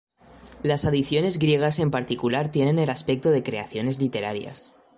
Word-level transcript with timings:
Las 0.63 0.85
adiciones 0.85 1.37
griegas 1.37 1.77
en 1.77 1.91
particular 1.91 2.51
tienen 2.51 2.79
el 2.79 2.89
aspecto 2.89 3.29
de 3.29 3.43
creaciones 3.43 3.99
literarias. 3.99 4.73